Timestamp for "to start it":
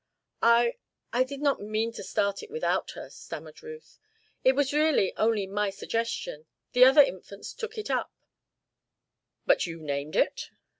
1.91-2.49